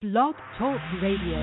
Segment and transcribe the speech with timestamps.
[0.00, 1.36] Blog Talk Radio.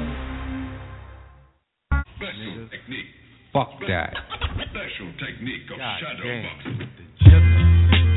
[2.18, 3.06] Special technique.
[3.54, 4.18] Fuck that.
[4.74, 6.42] Special technique of God shadow damn.
[6.42, 6.90] boxing.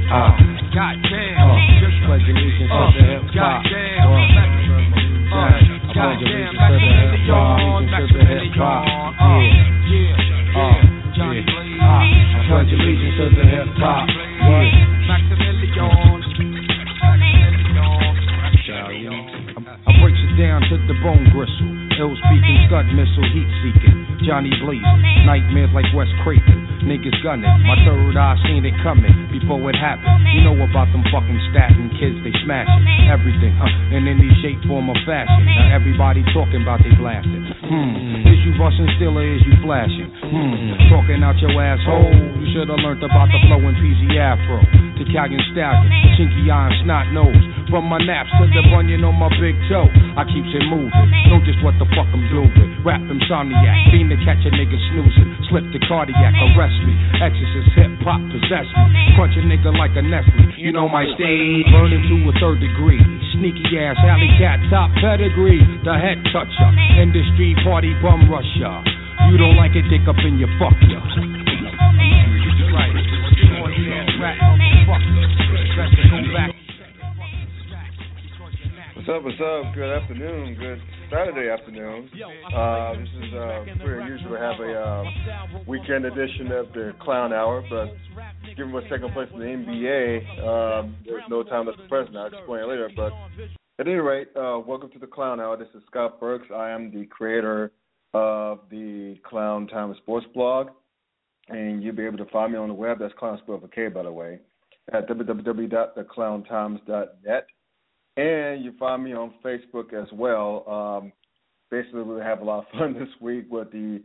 [0.09, 0.33] Uh,
[0.73, 1.45] God damn.
[1.45, 1.61] Uh,
[2.09, 3.37] pledge allegiance Uh, to the hip hop.
[3.37, 4.01] God damn.
[4.01, 6.73] Uh, Uh, I pledge God allegiance damn.
[6.73, 7.61] to the hip hop.
[7.61, 9.21] Allegiance to the hip hop.
[9.21, 9.93] Uh, Yeah.
[9.93, 10.57] yeah.
[10.57, 10.81] Uh,
[11.21, 11.53] Johnny yeah.
[11.53, 11.81] Blaze.
[11.85, 14.09] Uh, I pledge allegiance to the hip hop.
[14.09, 15.00] Yeah.
[20.91, 21.71] The bone gristle.
[22.03, 24.27] Ill speaking, scud missile, heat seeking.
[24.27, 26.83] Johnny blazing, nightmares like Wes Craven.
[26.83, 30.11] Niggas gunning, my third eye seen it coming before it happened.
[30.35, 33.71] You know about them fucking Staten kids, they smashing everything, huh?
[33.95, 35.47] In any shape, form, or fashion.
[35.47, 37.47] Now everybody talking about they blasting.
[37.71, 40.11] Hmm, is you busting still or is you flashing?
[40.31, 42.15] Hmm, talking out your asshole.
[42.39, 44.63] You should have learned about the flow in PZ Afro.
[44.63, 47.35] To Calgon Stallion, chinky eye snot nose.
[47.67, 49.91] From my naps to the bunion on my big toe.
[50.15, 51.11] I keeps it moving.
[51.35, 52.55] Know just what the fuck I'm doing.
[52.87, 53.91] Rap insomniac.
[53.91, 55.35] Fiend to catch a nigga snoozing.
[55.51, 56.95] Slip the cardiac, arrest me.
[57.19, 58.87] Exorcist hip hop possess me.
[59.19, 60.55] Crunch a nigga like a Nestle.
[60.55, 61.67] You know my stage.
[61.75, 63.03] Burning to a third degree.
[63.35, 65.63] Sneaky ass alley cat top pedigree.
[65.83, 66.71] The head toucher.
[67.03, 69.00] Industry party bum rusher.
[69.31, 70.99] You don't like it, dick up in your fuck ya.
[78.97, 79.73] What's up, what's up?
[79.73, 82.11] Good afternoon, good Saturday afternoon.
[82.53, 85.05] Uh, this is uh, unusual to have a uh,
[85.65, 87.87] weekend edition of the Clown Hour, but
[88.57, 92.17] given what's taking place in the NBA, um, there's no time to for present.
[92.17, 93.13] I'll explain later, but
[93.79, 95.57] at any rate, uh, welcome to the Clown Hour.
[95.57, 96.49] This is Scott Burks.
[96.53, 97.71] I am the creator
[98.15, 100.69] of the Clown Time Sports blog,
[101.49, 102.99] and you'll be able to find me on the web.
[102.99, 104.41] That's Clown spelled with by the way,
[104.93, 107.47] at www.theclowntimes.net.
[108.17, 110.69] And you find me on Facebook as well.
[110.69, 111.13] Um,
[111.71, 114.03] basically, we have a lot of fun this week with the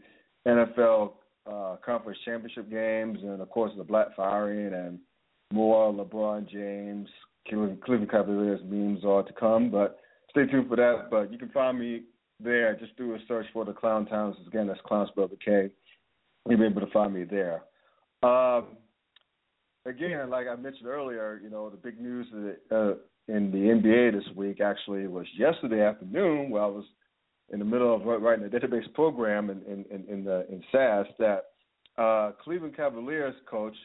[0.48, 1.14] NFL
[1.50, 5.00] uh, conference championship games, and of course the Blatt Firing and
[5.54, 7.08] more LeBron James,
[7.48, 9.70] Cleveland Cavaliers memes are to come.
[9.70, 11.08] But stay tuned for that.
[11.10, 12.04] But you can find me
[12.40, 12.76] there.
[12.76, 14.36] Just do a search for the Clown Times.
[14.48, 15.70] Again, that's Clown spelled with K.
[16.48, 17.64] You'll be able to find me there.
[18.24, 18.78] Um,
[19.86, 22.28] again, like I mentioned earlier, you know the big news
[22.72, 22.94] uh,
[23.28, 26.86] in the NBA this week actually was yesterday afternoon, where I was
[27.52, 31.08] in the middle of writing a database program in in in, in, the, in SAS
[31.20, 31.46] that
[31.98, 33.76] uh, Cleveland Cavaliers coach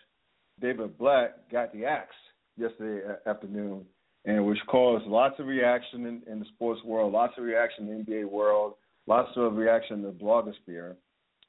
[0.60, 2.14] David Blatt got the axe
[2.56, 3.84] yesterday afternoon,
[4.24, 8.04] and which caused lots of reaction in, in the sports world, lots of reaction in
[8.04, 8.74] the NBA world,
[9.06, 10.94] lots of reaction in the blogosphere,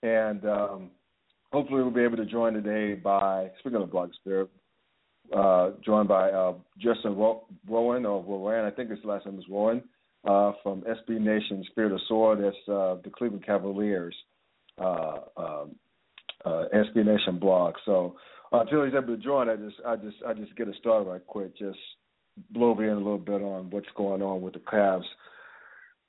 [0.03, 0.91] and um,
[1.51, 4.47] hopefully we'll be able to join today by speaking of blogosphere,
[5.35, 9.45] uh, joined by uh, Justin Ro- Rowan or Rowan, I think his last name is
[9.49, 9.83] Rowan,
[10.25, 12.39] uh, from SB Nation Spirit of Sword.
[12.43, 14.15] That's uh, the Cleveland Cavaliers
[14.77, 15.75] uh, um,
[16.45, 17.75] uh, SB Nation blog.
[17.85, 18.15] So
[18.51, 21.25] until he's able to join, I just I just I just get it started right
[21.25, 21.57] quick.
[21.57, 21.77] Just
[22.51, 25.03] blow me in a little bit on what's going on with the Cavs.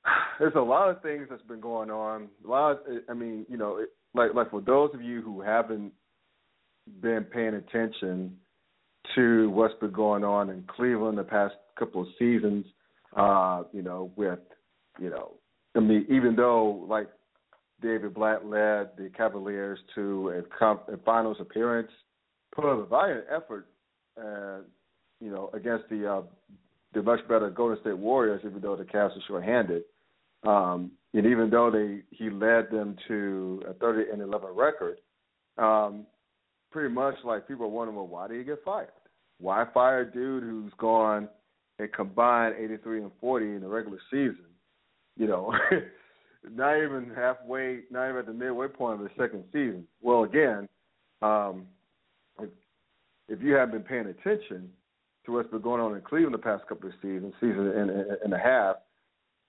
[0.38, 2.28] There's a lot of things that's been going on.
[2.44, 2.71] A lot.
[2.72, 2.78] Of,
[3.09, 5.93] I mean, you know, it, like like for those of you who haven't
[7.00, 8.37] been paying attention
[9.15, 12.66] to what's been going on in Cleveland the past couple of seasons.
[13.16, 14.39] Uh, you know, with
[14.99, 15.34] you know,
[15.77, 17.09] I mean, even though like
[17.83, 21.91] David Blatt led the Cavaliers to a, comp- a finals appearance,
[22.54, 23.66] put up a valiant effort,
[24.19, 24.60] uh,
[25.22, 26.22] you know, against the uh,
[26.94, 29.84] the much better Golden State Warriors, even though the Cavs are shorthanded.
[30.44, 34.99] Um, and even though they he led them to a 30 and 11 record,
[35.59, 36.06] um,
[36.71, 38.88] pretty much like people are wondering, well, why did he get fired?
[39.38, 41.28] Why fire a dude who's gone
[41.78, 44.47] a combined 83 and 40 in the regular season?
[45.16, 45.54] You know,
[46.50, 49.87] not even halfway, not even at the midway point of the second season.
[50.00, 50.69] Well, again,
[51.21, 51.66] um,
[52.41, 52.49] if,
[53.28, 54.71] if you haven't been paying attention
[55.27, 58.34] to what's been going on in Cleveland the past couple of seasons, season and, and
[58.34, 58.77] a half,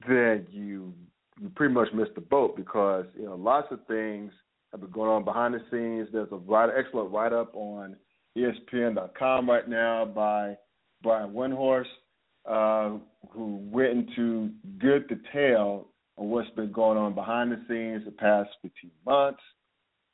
[0.07, 0.93] then you
[1.39, 4.31] you pretty much missed the boat because you know lots of things
[4.71, 6.07] have been going on behind the scenes.
[6.11, 7.95] There's a write, excellent write up on
[8.37, 10.57] ESPN.com right now by
[11.01, 11.85] Brian Windhorst,
[12.49, 12.97] uh,
[13.29, 15.87] who went into good detail
[16.17, 19.41] on what's been going on behind the scenes the past 15 months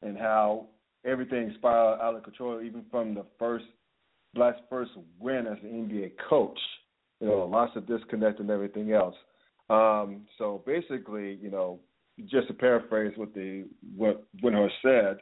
[0.02, 0.68] and how
[1.06, 3.66] everything spiraled out of control, even from the first
[4.34, 6.60] Blatt's first win as an NBA coach.
[7.20, 9.16] You know, lots of disconnect and everything else.
[9.70, 11.80] Um, so basically, you know,
[12.26, 13.66] just to paraphrase what the
[13.96, 15.18] what Windhorst said,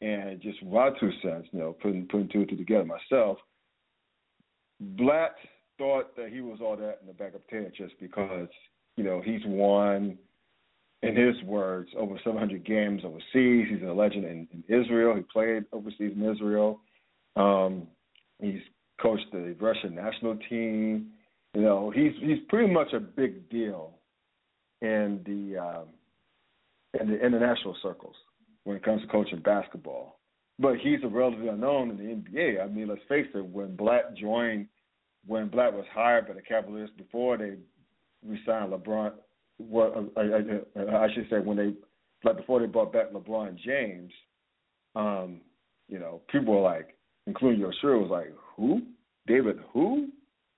[0.00, 3.38] and just my two cents, you know, putting putting two and two together myself.
[4.80, 5.34] Blatt
[5.78, 8.48] thought that he was all that in the back of ten just because
[8.96, 10.16] you know, he's won,
[11.02, 13.66] in his words, over 700 games overseas.
[13.70, 15.16] He's a legend in, in Israel.
[15.16, 16.80] He played overseas in Israel.
[17.36, 17.88] Um,
[18.40, 18.60] he's
[19.00, 21.10] coached the Russian national team.
[21.54, 23.98] You know, he's he's pretty much a big deal
[24.80, 25.86] in the um,
[27.00, 28.14] in the international circles
[28.64, 30.18] when it comes to coaching basketball.
[30.58, 32.62] But he's a relatively unknown in the NBA.
[32.62, 33.44] I mean, let's face it.
[33.44, 34.68] When Blatt joined,
[35.26, 37.54] when Blatt was hired by the Cavaliers before they
[38.24, 39.12] re-signed LeBron,
[39.58, 41.74] well, I, I, I should say when they,
[42.22, 44.12] like before they brought back LeBron James,
[44.94, 45.40] um,
[45.88, 46.93] you know, people were like,
[47.26, 48.82] including your sure was like, who?
[49.26, 50.08] David, who?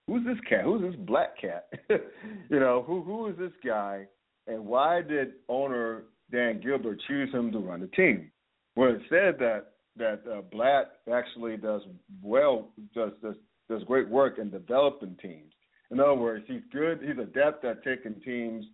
[0.06, 0.64] Who's this cat?
[0.64, 1.68] Who's this black cat?
[1.88, 4.06] you know, who who is this guy?
[4.46, 8.30] And why did owner Dan Gilbert choose him to run the team?
[8.76, 11.82] Well, it said that that uh, Blatt actually does
[12.22, 13.34] well, does does
[13.68, 15.52] does great work in developing teams.
[15.90, 17.00] In other words, he's good.
[17.00, 18.64] He's adept at taking teams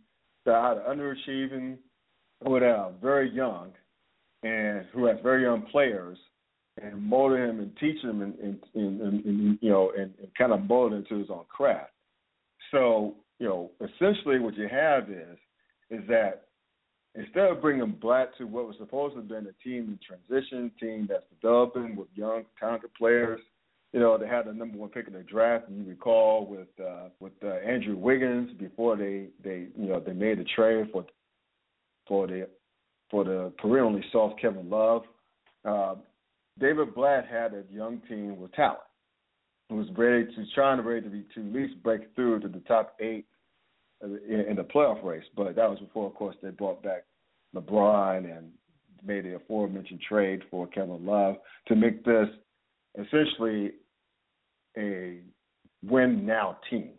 [0.44, 1.76] that are underachieving
[2.42, 3.72] that are very young,
[4.42, 6.18] and who has very young players,
[6.80, 10.52] and mold him and teach him and, and, and, and you know and, and kind
[10.52, 11.92] of mold him into his own craft.
[12.70, 15.36] So you know, essentially, what you have is
[15.90, 16.44] is that
[17.14, 20.70] instead of bringing Blatt to what was supposed to have been a team in transition,
[20.80, 23.40] team that's developing with young, talented players,
[23.92, 25.68] you know, they had the number one pick in the draft.
[25.68, 30.12] And you recall with uh, with uh, Andrew Wiggins before they they you know they
[30.12, 31.04] made a trade for
[32.06, 32.48] for the
[33.10, 35.02] for the perennially soft Kevin Love.
[35.64, 35.96] Uh,
[36.58, 38.80] David Blatt had a young team with talent,
[39.68, 42.48] who was ready to trying to ready to be to at least break through to
[42.48, 43.26] the top eight
[44.02, 45.24] in, in the playoff race.
[45.36, 47.04] But that was before, of course, they brought back
[47.54, 48.50] LeBron and
[49.04, 51.36] made the aforementioned trade for Kevin Love
[51.68, 52.28] to make this
[52.98, 53.72] essentially
[54.76, 55.20] a
[55.84, 56.90] win now team.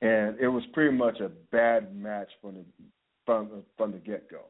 [0.00, 2.64] And it was pretty much a bad match from the
[3.24, 4.46] from from the get go.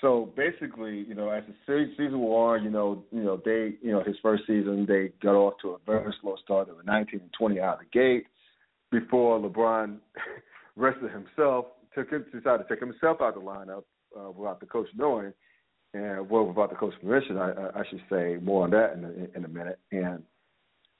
[0.00, 3.92] So basically, you know, as the season wore on, you know, you know, they, you
[3.92, 6.68] know, his first season they got off to a very slow start.
[6.68, 8.26] They were 19 and 20 out of the gate
[8.90, 9.98] before LeBron
[10.76, 13.84] rested himself, took him, decided to take himself out of the lineup
[14.18, 15.32] uh, without the coach knowing,
[15.92, 19.36] and well, without the coach permission, I, I should say more on that in a,
[19.36, 20.22] in a minute, and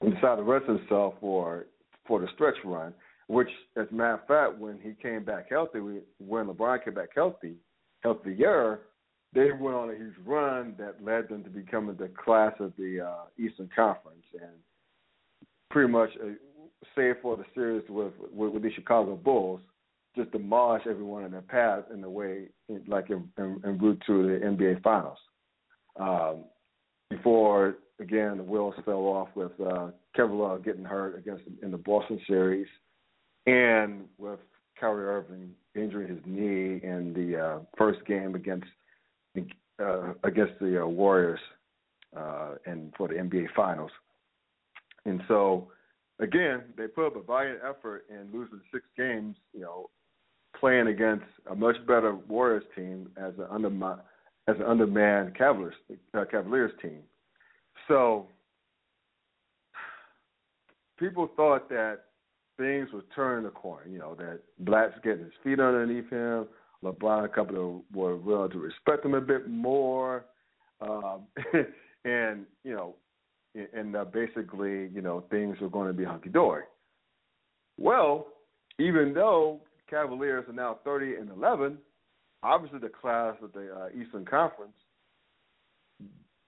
[0.01, 1.65] he decided to rest himself for
[2.07, 2.93] for the stretch run.
[3.27, 7.09] Which, as a matter of fact, when he came back healthy, when LeBron came back
[7.15, 7.55] healthy,
[8.01, 8.81] healthier,
[9.33, 13.01] they went on a huge run that led them to becoming the class of the
[13.01, 14.51] uh, Eastern Conference, and
[15.69, 16.31] pretty much, uh,
[16.95, 19.61] save for the series with, with with the Chicago Bulls,
[20.15, 22.47] just demolish everyone in their path in the way,
[22.87, 25.17] like in, in, in route to the NBA Finals.
[25.99, 26.45] Um,
[27.09, 31.77] before again the wheels fell off with uh, Kevin Love getting hurt against in the
[31.77, 32.67] Boston series,
[33.45, 34.39] and with
[34.79, 38.65] Kyrie Irving injuring his knee in the uh, first game against
[39.37, 41.39] uh, against the uh, Warriors
[42.15, 43.91] uh, and for the NBA Finals.
[45.05, 45.69] And so,
[46.19, 49.35] again, they put up a valiant effort in losing six games.
[49.53, 49.89] You know,
[50.59, 53.97] playing against a much better Warriors team as an under
[54.47, 55.75] as an undermanned Cavaliers
[56.17, 56.99] uh, Cavaliers team.
[57.87, 58.27] So
[60.99, 62.01] people thought that
[62.57, 63.87] things were turning the corner.
[63.89, 66.47] You know that Blatt's getting his feet underneath him.
[66.83, 70.25] LeBron, a couple of were willing to respect him a bit more,
[70.81, 71.27] um,
[72.05, 72.95] and you know,
[73.73, 76.63] and uh, basically, you know, things were going to be hunky dory.
[77.77, 78.27] Well,
[78.79, 81.77] even though Cavaliers are now 30 and 11,
[82.43, 84.73] obviously the class of the uh, Eastern Conference,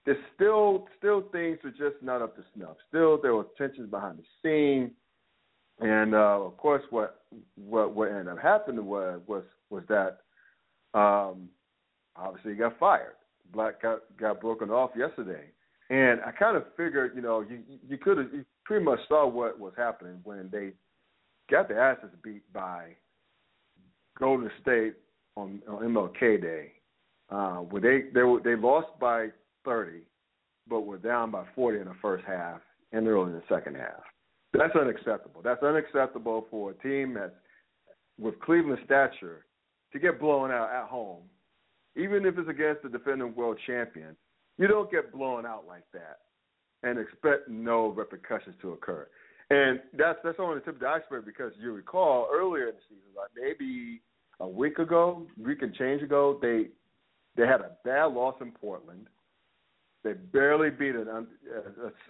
[0.04, 2.76] there's still still things are just not up to snuff.
[2.88, 4.90] Still, there were tensions behind the scene,
[5.80, 7.22] and uh, of course, what
[7.56, 10.20] what what ended up happening was was was that
[10.94, 11.48] um,
[12.16, 13.14] obviously he got fired.
[13.52, 15.44] Blatt got got broken off yesterday,
[15.90, 19.28] and I kind of figured, you know, you you could have you pretty much saw
[19.28, 20.72] what was happening when they
[21.50, 22.96] got their asses beat by
[24.18, 24.94] Golden State
[25.36, 26.72] on, on MLK Day,
[27.30, 29.28] uh, where they they were, they lost by
[29.64, 29.98] 30,
[30.68, 32.60] but were down by 40 in the first half
[32.92, 34.02] and early in the second half.
[34.52, 35.42] That's unacceptable.
[35.42, 37.34] That's unacceptable for a team that's
[38.18, 39.44] with Cleveland stature
[39.94, 41.22] to get blown out at home,
[41.96, 44.14] even if it's against the defending world champion.
[44.58, 46.18] You don't get blown out like that
[46.82, 49.08] and expect no repercussions to occur.
[49.50, 52.80] And that's that's only the tip of the iceberg because you recall earlier in the
[52.88, 54.02] season, like maybe
[54.40, 56.66] a week ago, week and change ago, they
[57.36, 59.06] they had a bad loss in Portland.
[60.02, 61.26] They barely beat an,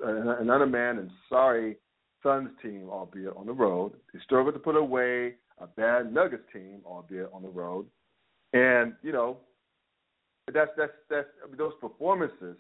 [0.03, 1.77] an undermanned and sorry
[2.23, 3.93] Suns team, albeit on the road.
[4.13, 7.87] They struggled to put away a bad Nuggets team, albeit on the road,
[8.53, 9.39] and you know,
[10.53, 12.57] that's that's that's those performances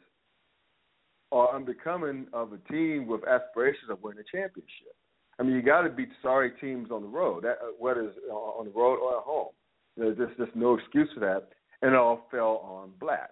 [1.32, 4.94] are unbecoming of a team with aspirations of winning a championship.
[5.38, 8.16] I mean, you got to beat sorry teams on the road, that, uh, whether it's
[8.30, 9.48] uh, on the road or at home.
[9.96, 11.48] There's just, just no excuse for that,
[11.82, 13.30] and it all fell on Blatt.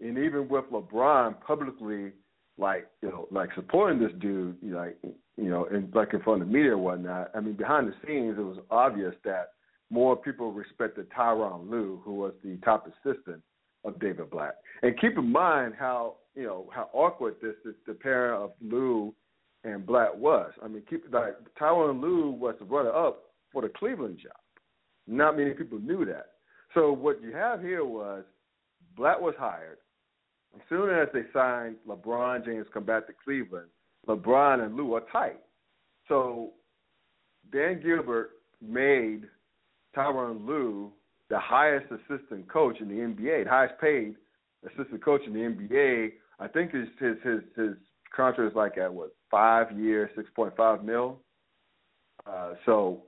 [0.00, 2.12] And even with LeBron publicly,
[2.58, 6.48] like you know, like supporting this dude, like you know, in like in front of
[6.48, 7.30] the media or whatnot.
[7.34, 9.50] I mean, behind the scenes, it was obvious that
[9.90, 13.42] more people respected Tyronn Lue, who was the top assistant
[13.84, 17.94] of David Blatt And keep in mind how you know how awkward this, this the
[17.94, 19.14] pairing of Lue
[19.64, 20.52] and Blatt was.
[20.62, 24.32] I mean, keep like Tyronn Lue was the runner up for the Cleveland job.
[25.06, 26.26] Not many people knew that.
[26.74, 28.24] So what you have here was
[28.96, 29.78] Blatt was hired.
[30.54, 33.68] As soon as they signed LeBron James come back to Cleveland,
[34.08, 35.40] LeBron and Lue are tight.
[36.08, 36.50] So
[37.52, 38.30] Dan Gilbert
[38.60, 39.22] made
[39.96, 40.92] Tyronn Lue
[41.30, 44.16] the highest assistant coach in the NBA, the highest paid
[44.66, 46.12] assistant coach in the NBA.
[46.38, 47.76] I think his his his, his
[48.14, 51.18] contract is like at what five years, six point five mil.
[52.26, 53.04] Uh, so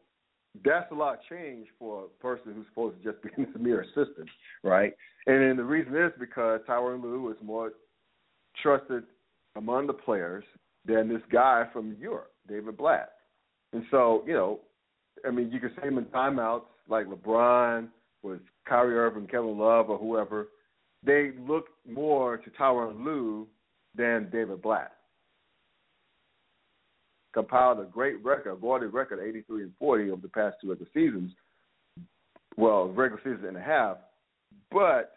[0.64, 3.82] that's a lot of change for a person who's supposed to just be a mere
[3.82, 4.28] assistant,
[4.62, 4.92] right?
[5.26, 7.72] And then the reason is because Tyronn Lue is more
[8.62, 9.04] trusted
[9.56, 10.44] among the players
[10.84, 13.10] than this guy from Europe, David Blatt.
[13.72, 14.60] And so, you know,
[15.26, 17.88] I mean, you could say him in timeouts like LeBron,
[18.24, 20.48] with Kyrie Irving, Kevin Love, or whoever.
[21.04, 23.46] They look more to Tyronn Lue
[23.94, 24.92] than David Blatt
[27.34, 30.86] compiled a great record, a gaudy record, 83 and 40 over the past two other
[30.94, 31.32] seasons.
[32.56, 33.96] Well, regular season and a half,
[34.70, 35.12] but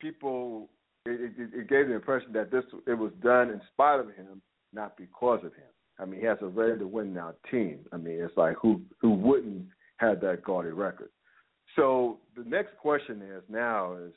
[0.00, 0.70] people
[1.06, 4.40] it, it, it gave the impression that this it was done in spite of him,
[4.72, 5.68] not because of him.
[5.98, 7.80] I mean, he has a ready to win now team.
[7.92, 9.66] I mean, it's like who who wouldn't
[9.98, 11.10] have that gaudy record?
[11.76, 14.12] So the next question is now is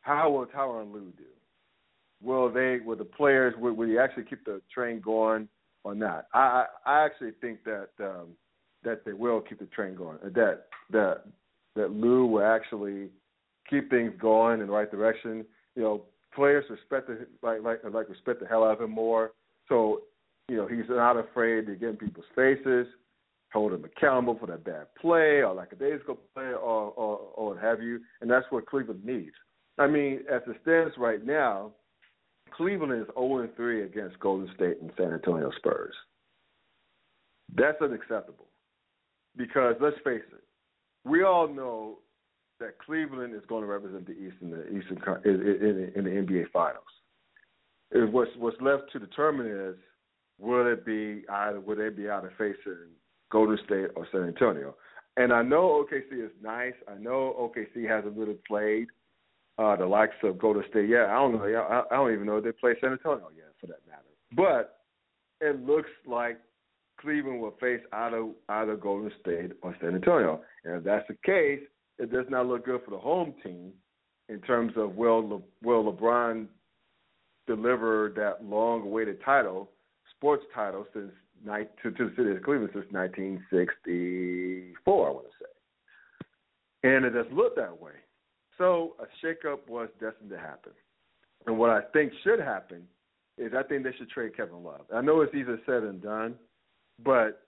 [0.00, 1.24] how will Tyronn Lue do?
[2.22, 5.48] Will they will the players will, will he actually keep the train going?
[5.86, 6.26] Or not.
[6.34, 8.30] I I actually think that um,
[8.82, 10.18] that they will keep the train going.
[10.34, 11.22] That that
[11.76, 13.10] that Lue will actually
[13.70, 15.46] keep things going in the right direction.
[15.76, 16.02] You know,
[16.34, 19.30] players respect the, like like like respect the hell out of him more.
[19.68, 20.00] So
[20.48, 22.88] you know he's not afraid to get in people's faces,
[23.52, 27.20] hold him accountable for that bad play or like a days ago play or, or
[27.36, 28.00] or what have you.
[28.20, 29.36] And that's what Cleveland needs.
[29.78, 31.70] I mean, as it stands right now,
[32.56, 35.94] Cleveland is 0 3 against Golden State and San Antonio Spurs.
[37.54, 38.46] That's unacceptable
[39.36, 40.42] because let's face it,
[41.04, 41.98] we all know
[42.58, 46.10] that Cleveland is going to represent the East in the Eastern in, in, in the
[46.10, 46.84] NBA Finals.
[47.92, 49.76] What's what's left to determine is
[50.38, 52.88] will it be either will they be either facing
[53.30, 54.74] Golden State or San Antonio?
[55.18, 56.74] And I know OKC is nice.
[56.88, 58.88] I know OKC hasn't really played
[59.58, 60.88] uh, the likes of Golden State.
[60.88, 61.44] Yeah, I don't know.
[61.44, 64.02] I, I don't even know if they play San Antonio yet, for that matter.
[64.32, 64.80] But
[65.40, 66.38] it looks like
[67.00, 70.40] Cleveland will face either either Golden State or San Antonio.
[70.64, 71.60] And if that's the case,
[71.98, 73.72] it does not look good for the home team
[74.28, 76.46] in terms of will Le, will LeBron
[77.46, 79.70] deliver that long-awaited title,
[80.16, 81.12] sports title, since
[81.44, 85.08] night to, to the city of Cleveland since 1964.
[85.08, 85.46] I want to say,
[86.88, 87.92] and it does look that way.
[88.58, 90.72] So a shakeup was destined to happen.
[91.46, 92.82] And what I think should happen
[93.38, 94.82] is I think they should trade Kevin Love.
[94.94, 96.34] I know it's easier said than done,
[97.04, 97.42] but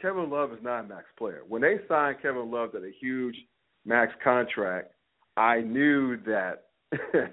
[0.00, 1.40] Kevin Love is not a max player.
[1.48, 3.36] When they signed Kevin Love to a huge
[3.84, 4.92] max contract,
[5.36, 6.64] I knew that.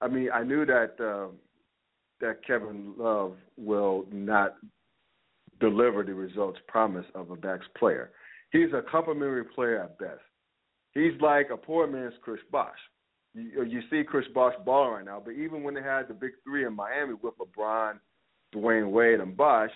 [0.00, 1.32] I mean, I knew that um,
[2.20, 4.54] that Kevin Love will not
[5.60, 8.10] deliver the results promised of a max player.
[8.50, 10.20] He's a complimentary player at best.
[10.94, 12.78] He's like a poor man's Chris Bosh.
[13.34, 16.14] You, uh, you see Chris Bosh balling right now, but even when they had the
[16.14, 17.94] big three in Miami with LeBron,
[18.54, 19.70] Dwyane Wade, and Bosh,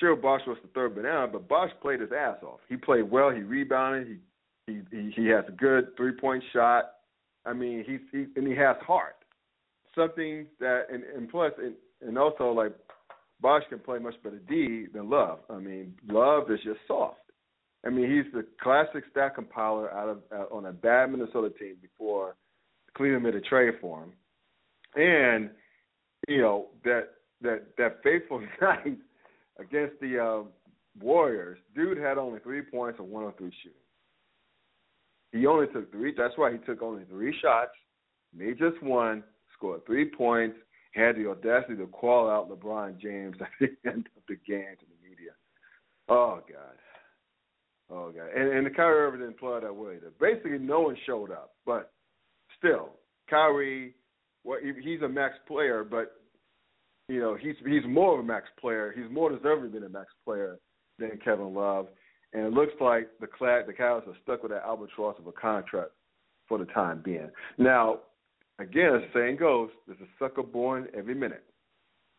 [0.00, 2.60] sure Bosh was the third banana, but Bosh played his ass off.
[2.68, 3.30] He played well.
[3.30, 4.08] He rebounded.
[4.08, 4.18] He
[4.66, 6.92] he he, he has a good three point shot.
[7.44, 9.16] I mean, he's he and he has heart.
[9.94, 12.72] Something that and, and plus and, and also like
[13.40, 15.40] Bosh can play much better D than Love.
[15.50, 17.18] I mean, Love is just soft.
[17.86, 21.76] I mean, he's the classic stat compiler out of uh, on a bad Minnesota team
[21.80, 22.34] before
[22.96, 24.12] Cleveland made a trade for him,
[24.96, 25.50] and
[26.26, 27.10] you know that
[27.42, 28.98] that that faithful night
[29.58, 30.48] against the uh,
[31.00, 33.78] Warriors, dude had only three points and one of three shooting.
[35.32, 36.14] He only took three.
[36.16, 37.72] That's why he took only three shots,
[38.36, 39.22] made just one,
[39.56, 40.56] scored three points,
[40.92, 44.86] had the audacity to call out LeBron James at the end of the game to
[44.86, 45.30] the media.
[46.08, 46.76] Oh God.
[47.90, 50.12] Oh god, and and the Kyrie Irving didn't play that way either.
[50.20, 51.92] Basically, no one showed up, but
[52.58, 52.90] still,
[53.30, 53.94] Kyrie,
[54.44, 56.20] well, he's a max player, but
[57.08, 58.92] you know he's he's more of a max player.
[58.94, 60.58] He's more deserving than a max player
[60.98, 61.86] than Kevin Love,
[62.34, 65.32] and it looks like the Cla- the Cavs are stuck with that albatross of a
[65.32, 65.92] contract
[66.46, 67.30] for the time being.
[67.56, 68.00] Now,
[68.58, 71.44] again, as the saying goes, there's a sucker born every minute.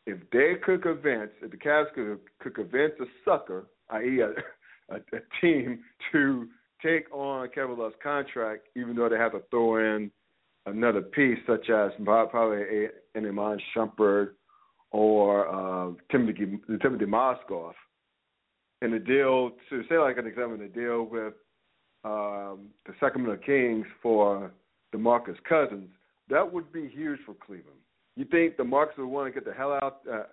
[0.07, 4.19] If they could convince, if the Cavs could could convince a sucker, i.e.,
[4.89, 5.79] a, a team,
[6.11, 6.47] to
[6.83, 10.11] take on Kevin Love's contract, even though they have to throw in
[10.65, 14.31] another piece, such as probably a, an Iman Shumpert
[14.91, 17.73] or uh, Timothy Timothy Mozgov,
[18.81, 21.33] in the deal to say like an example, the deal with
[22.03, 24.51] um, the Sacramento Kings for
[24.95, 25.89] DeMarcus Cousins,
[26.29, 27.79] that would be huge for Cleveland.
[28.15, 30.23] You think DeMarcus would want to get the hell out, uh,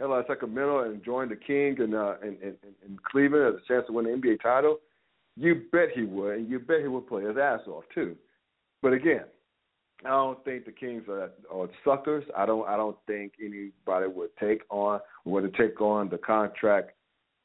[0.00, 3.86] out Sacramento and join the King and uh, in, in, in Cleveland as a chance
[3.86, 4.78] to win the NBA title?
[5.36, 8.16] You bet he would, and you bet he would play his ass off too.
[8.82, 9.24] But again,
[10.04, 12.24] I don't think the Kings are, are suckers.
[12.36, 12.68] I don't.
[12.68, 16.92] I don't think anybody would take on would take on the contract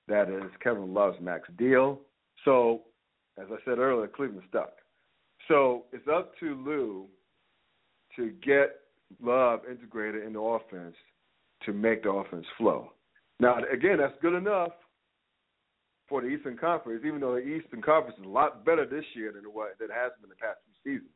[0.07, 1.99] that is Kevin Love's max deal.
[2.43, 2.81] So,
[3.39, 4.73] as I said earlier, Cleveland stuck.
[5.47, 7.05] So it's up to Lue
[8.15, 8.81] to get
[9.21, 10.95] Love integrated in the offense
[11.65, 12.93] to make the offense flow.
[13.39, 14.71] Now, again, that's good enough
[16.07, 19.31] for the Eastern Conference, even though the Eastern Conference is a lot better this year
[19.31, 21.11] than what that has been the past few seasons.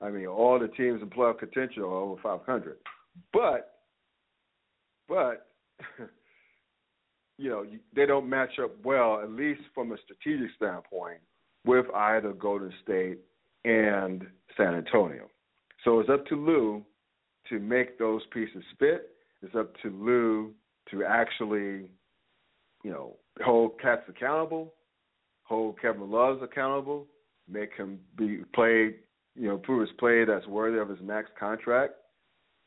[0.00, 2.76] I mean, all the teams in playoff contention are over 500.
[3.32, 3.74] But,
[5.08, 5.48] but,
[7.38, 7.64] you know,
[7.94, 11.18] they don't match up well, at least from a strategic standpoint,
[11.64, 13.18] with either Golden State
[13.64, 14.24] and
[14.56, 15.28] San Antonio.
[15.84, 16.84] So it's up to Lue
[17.48, 19.10] to make those pieces fit.
[19.42, 20.52] It's up to Lue
[20.90, 21.88] to actually,
[22.82, 24.74] you know, hold Cats accountable,
[25.44, 27.06] hold Kevin Love's accountable,
[27.48, 28.96] make him be played,
[29.36, 31.94] you know, prove his play that's worthy of his max contract.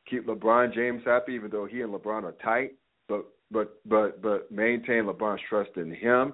[0.09, 2.71] Keep LeBron James happy, even though he and LeBron are tight,
[3.07, 6.33] but but but but maintain LeBron's trust in him,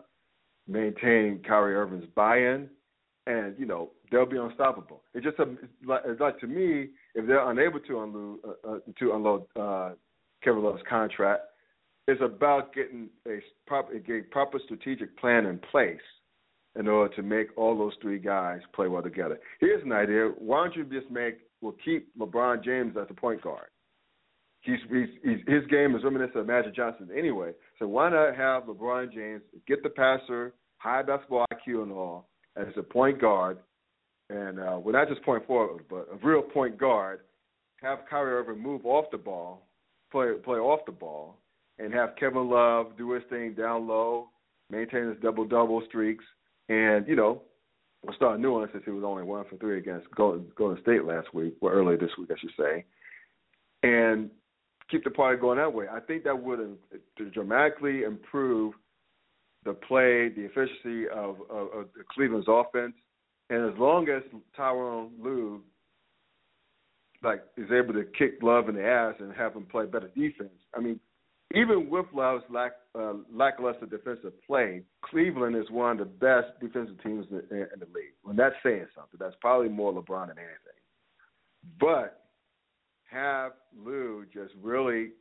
[0.68, 2.70] maintain Kyrie Irving's buy-in,
[3.26, 5.04] and you know they'll be unstoppable.
[5.14, 8.70] It's just a, it's like, it's like to me, if they're unable to unload uh,
[8.70, 9.92] uh, to unload uh,
[10.44, 11.44] Kevin Love's contract,
[12.08, 16.00] it's about getting a proper a proper strategic plan in place
[16.78, 19.40] in order to make all those three guys play well together.
[19.60, 23.42] Here's an idea: Why don't you just make we'll keep LeBron James as the point
[23.42, 23.68] guard?
[24.62, 27.52] He's, he's, he's his game is reminiscent of Magic Johnson anyway.
[27.80, 32.68] So why not have LeBron James get the passer, high basketball IQ and all as
[32.78, 33.60] a point guard,
[34.30, 37.22] and uh, well, not just point forward, but a real point guard.
[37.82, 39.67] Have Kyrie Irving move off the ball,
[40.12, 41.38] play play off the ball,
[41.80, 44.30] and have Kevin Love do his thing down low,
[44.70, 46.26] maintain his double double streaks,
[46.70, 47.42] and you know,
[48.04, 51.34] we'll start one since he was only one for three against Golden, Golden State last
[51.34, 52.86] week, or earlier this week, I should say,
[53.84, 54.30] and
[54.90, 55.86] keep the party going that way.
[55.92, 56.78] I think that would
[57.34, 58.74] dramatically improve
[59.66, 62.94] the play, the efficiency of, of, of Cleveland's offense,
[63.50, 64.24] and as long as
[64.58, 65.62] Tyronn Lue
[67.24, 70.50] like is able to kick Love in the ass and have him play better defense,
[70.76, 71.00] I mean,
[71.56, 77.02] even with Love's lack uh, lackluster defensive play, Cleveland is one of the best defensive
[77.04, 78.14] teams in, in the league.
[78.24, 80.78] When that's saying something, that's probably more LeBron than anything.
[81.80, 82.28] But
[83.10, 85.12] have Lue just really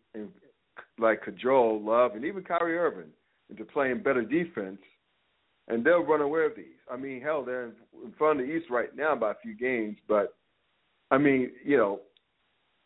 [0.98, 3.10] like cajole Love and even Kyrie Irving
[3.50, 4.80] into playing better defense,
[5.68, 6.64] and they'll run away with these.
[6.90, 9.96] I mean, hell, they're in front of the East right now by a few games,
[10.08, 10.34] but
[11.10, 12.00] I mean, you know,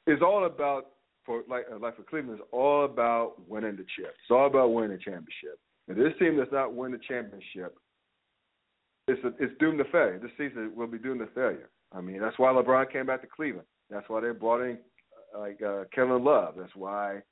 [0.06, 0.86] it's all about
[1.24, 4.14] for like uh, like for Cleveland, it's all about winning the chip.
[4.22, 5.58] It's all about winning the championship.
[5.88, 7.76] And this team does not win the championship,
[9.08, 10.18] it's a, it's doomed to failure.
[10.22, 11.68] This season will be doomed to failure.
[11.92, 13.66] I mean, that's why LeBron came back to Cleveland.
[13.90, 14.78] That's why they brought in
[15.36, 16.54] like uh, Kevin Love.
[16.56, 17.22] That's why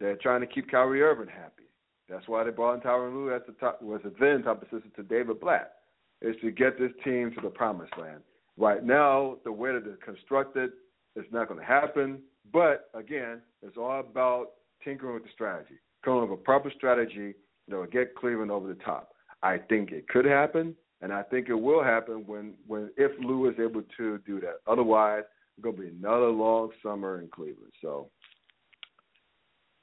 [0.00, 1.64] they're trying to keep Kyrie Irving happy.
[2.08, 4.94] That's why they brought in Tyronn Lue as the top was the then top assistant
[4.96, 5.74] to David Blatt,
[6.22, 8.22] is to get this team to the promised land.
[8.58, 10.70] Right now, the way that it's constructed,
[11.14, 12.20] it's not going to happen.
[12.52, 14.48] But again, it's all about
[14.84, 17.34] tinkering with the strategy, coming up with a proper strategy
[17.68, 19.12] that will get Cleveland over the top.
[19.42, 23.48] I think it could happen, and I think it will happen when, when if Lue
[23.48, 24.56] is able to do that.
[24.66, 25.22] Otherwise,
[25.56, 27.72] it's going to be another long summer in Cleveland.
[27.80, 28.10] So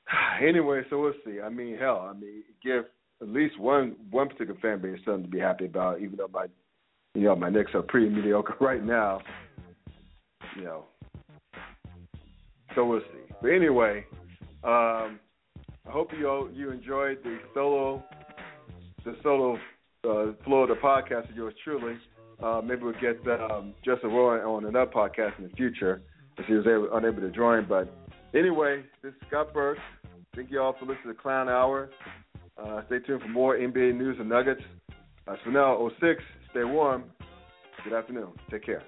[0.42, 1.40] anyway, so we'll see.
[1.40, 2.86] I mean, hell, I mean, give
[3.22, 6.48] at least one one particular fan base something to be happy about, even though my
[7.16, 9.22] you know my Knicks are pretty mediocre right now.
[10.56, 10.86] You know,
[12.76, 13.34] so we'll see.
[13.42, 14.06] But anyway,
[14.64, 15.20] um,
[15.88, 18.04] I hope you all, you enjoyed the solo
[19.04, 19.56] the solo
[20.04, 21.96] uh, flow of the podcast of yours truly.
[22.44, 26.02] Uh, maybe we'll get um, Justin Roy on another podcast in the future
[26.38, 27.66] if he was able, unable to join.
[27.68, 27.94] But
[28.34, 29.78] anyway, this is Scott Burke.
[30.36, 31.90] Thank you all for listening to Clown Hour.
[32.58, 34.62] Uh, stay tuned for more NBA news and nuggets.
[35.28, 36.22] Uh, so now, 06,
[36.56, 37.04] stay warm.
[37.84, 38.30] Good afternoon.
[38.50, 38.82] Take care.